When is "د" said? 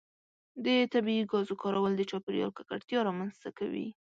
0.65-0.67, 1.95-2.01